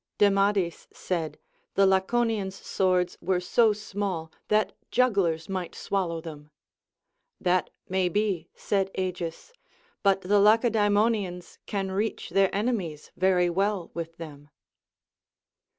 Demades 0.17 0.87
said, 0.91 1.37
the 1.75 1.85
Laconians' 1.85 2.53
swords 2.55 3.19
were 3.21 3.39
so 3.39 3.71
small, 3.71 4.31
that 4.47 4.73
jugglers 4.89 5.47
might 5.47 5.75
swallow 5.75 6.19
them. 6.19 6.49
That 7.39 7.69
may 7.87 8.09
be, 8.09 8.49
said 8.55 8.89
Agis, 8.97 9.53
but 10.01 10.21
the 10.21 10.39
Lacedaemonians 10.39 11.59
can 11.67 11.91
reach 11.91 12.31
their 12.31 12.49
enemies 12.51 13.11
very 13.15 13.47
well 13.47 13.91
with 13.93 14.17
them. 14.17 14.49